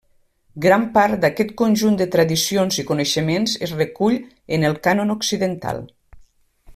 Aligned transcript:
Gran 0.65 0.85
part 0.95 1.17
d'aquest 1.25 1.51
conjunt 1.61 1.99
de 1.99 2.07
tradicions 2.15 2.79
i 2.83 2.87
coneixements 2.89 3.55
es 3.69 3.77
recull 3.81 4.19
en 4.57 4.69
el 4.71 4.79
cànon 4.89 5.17
occidental. 5.19 5.85